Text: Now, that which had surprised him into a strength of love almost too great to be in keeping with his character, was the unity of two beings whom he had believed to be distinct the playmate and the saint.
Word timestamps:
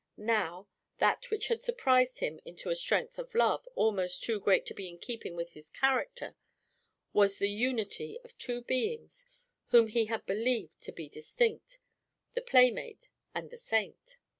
Now, 0.17 0.67
that 0.97 1.29
which 1.29 1.49
had 1.49 1.61
surprised 1.61 2.21
him 2.21 2.39
into 2.43 2.71
a 2.71 2.75
strength 2.75 3.19
of 3.19 3.35
love 3.35 3.67
almost 3.75 4.23
too 4.23 4.39
great 4.39 4.65
to 4.65 4.73
be 4.73 4.89
in 4.89 4.97
keeping 4.97 5.35
with 5.35 5.51
his 5.51 5.69
character, 5.69 6.35
was 7.13 7.37
the 7.37 7.51
unity 7.51 8.17
of 8.23 8.35
two 8.39 8.63
beings 8.63 9.27
whom 9.67 9.85
he 9.89 10.05
had 10.05 10.25
believed 10.25 10.81
to 10.85 10.91
be 10.91 11.07
distinct 11.07 11.77
the 12.33 12.41
playmate 12.41 13.09
and 13.35 13.51
the 13.51 13.59
saint. 13.59 14.17